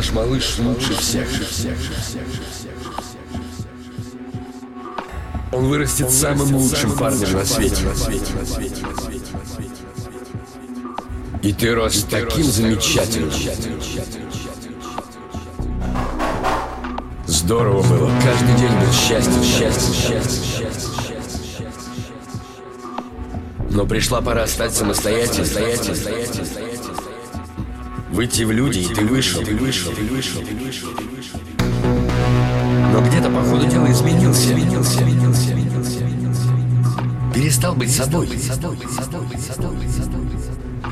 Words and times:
наш 0.00 0.12
малыш 0.12 0.58
лучше 0.60 0.94
всех. 0.94 1.28
Он 5.52 5.68
вырастет 5.68 6.10
самым 6.10 6.56
лучшим 6.56 6.92
парнем 6.92 7.32
на 7.32 7.44
свете. 7.44 7.86
И 11.42 11.52
ты 11.52 11.74
рос 11.74 12.06
таким 12.08 12.44
замечательным. 12.44 13.30
Здорово 17.26 17.82
было. 17.82 18.10
Каждый 18.24 18.56
день 18.56 18.72
был 18.72 18.92
счастье, 18.94 19.42
счастье, 19.42 19.94
счастье, 19.94 20.42
счастье. 20.56 20.96
Но 23.70 23.84
пришла 23.84 24.22
пора 24.22 24.46
стать 24.46 24.74
самостоятельным. 24.74 26.79
Выйти 28.12 28.42
в 28.42 28.50
люди, 28.50 28.80
и 28.80 28.92
ты 28.92 29.04
вышел, 29.04 29.42
ты 29.42 29.54
вышел, 29.54 29.92
ты 29.92 30.02
вышел, 30.02 30.42
ты 30.42 30.54
вышел, 30.56 30.90
ты 30.90 31.04
вышел. 31.04 31.38
Но 32.92 33.00
где-то, 33.02 33.30
по 33.30 33.40
ходу 33.42 33.66
дела, 33.66 33.90
изменился, 33.90 34.52
изменился, 34.52 35.00
изменился, 35.00 35.52
изменился. 35.52 36.00
Перестал 37.32 37.74
быть 37.76 37.94
собой. 37.94 38.28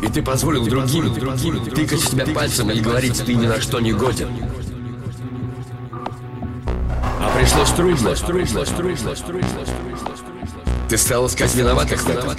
И 0.01 0.07
ты 0.07 0.23
позволил 0.23 0.65
другим, 0.65 1.13
другим 1.13 1.65
тыкать 1.65 2.01
в 2.01 2.11
тебя 2.11 2.27
пальцем 2.27 2.71
и 2.71 2.79
говорить, 2.81 3.21
ты 3.25 3.35
ни 3.35 3.47
на 3.47 3.61
что 3.61 3.81
не 3.81 3.93
годен. 3.93 4.29
А 7.21 7.37
пришлось 7.37 7.71
трудно, 7.71 8.15
трудно, 8.15 8.65
трудно, 8.65 9.15
трудно, 9.17 9.49
Ты 10.89 10.97
стал 10.97 11.27
искать 11.27 11.53
виноватых 11.57 12.01
в 12.01 12.09
этом. 12.09 12.31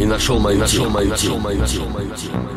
И 0.00 0.06
нашел 0.06 0.38
мою, 0.38 0.58
нашел 0.58 0.88
мою, 0.88 1.10
нашел 1.10 1.38
мою, 1.38 1.60
нашел 1.60 1.86
мою, 1.86 2.08
нашел 2.08 2.32
мою. 2.32 2.56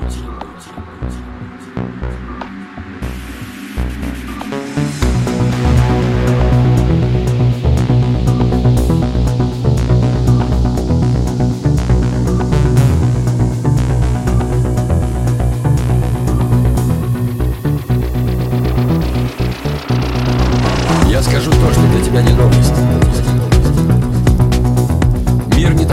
Я 21.09 21.21
скажу 21.21 21.51
то, 21.51 21.73
что 21.73 21.81
для 21.91 22.01
тебя 22.01 22.21
не 22.21 22.31
новость. 22.31 23.12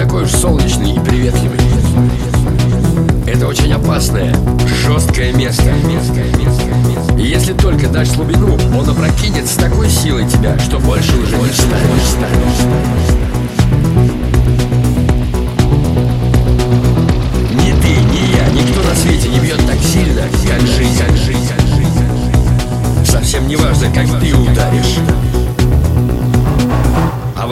Такой 0.01 0.23
уж 0.23 0.31
солнечный 0.31 0.93
и 0.95 0.99
приветливый. 0.99 1.59
Это 3.27 3.47
очень 3.47 3.71
опасное, 3.71 4.35
жесткое 4.87 5.31
место. 5.35 5.75
И 7.19 7.23
если 7.23 7.53
только 7.53 7.87
дашь 7.87 8.09
слабину, 8.09 8.57
он 8.75 8.89
опрокинет 8.89 9.47
с 9.47 9.57
такой 9.57 9.91
силой 9.91 10.27
тебя, 10.27 10.59
что 10.59 10.79
больше 10.79 11.15
уже 11.19 11.37
не 11.37 11.51
встанешь. 11.51 12.15
Ни 17.53 17.73
ты, 17.83 17.89
ни 18.01 18.23
я, 18.39 18.49
никто 18.55 18.83
на 18.83 18.97
свете 18.97 19.29
не 19.29 19.39
бьет 19.41 19.61
так 19.67 19.79
сильно, 19.81 20.23
как 20.49 20.67
жизнь. 20.67 21.03
Совсем 23.05 23.47
не 23.47 23.57
важно, 23.57 23.93
как 23.93 24.19
ты 24.19 24.35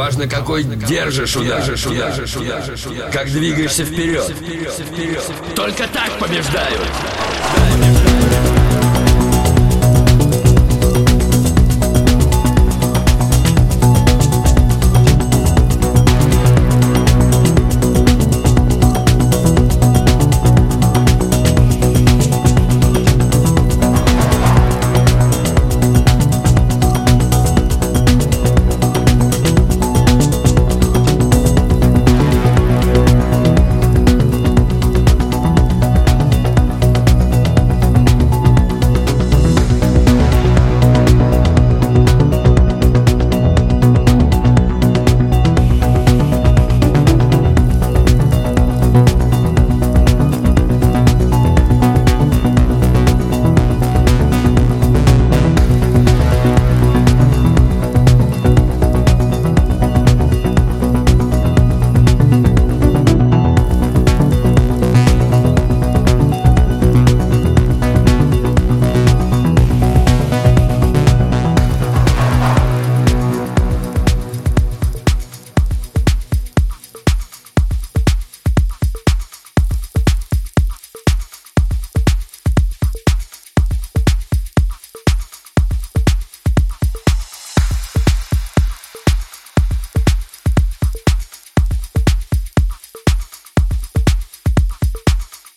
важно, 0.09 0.27
какой 0.27 0.65
держишь 0.65 1.37
удар, 1.37 1.61
держишь 1.61 1.87
удар, 1.87 2.11
держишь 2.17 2.87
удар, 2.87 3.11
как 3.11 3.31
двигаешься 3.31 3.85
вперед. 3.85 4.33
Только 5.55 5.87
так 5.89 6.19
побеждают. 6.19 6.81